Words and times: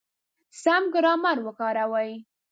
سم 0.61 0.83
ګرامر 0.93 1.37
وکاروئ!. 1.45 2.11